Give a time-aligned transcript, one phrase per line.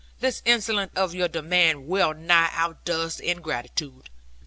[0.19, 4.09] The insolence of your demand well nigh outdoes the ingratitude.